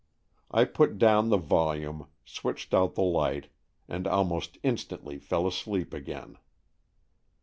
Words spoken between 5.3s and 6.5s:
asleep again.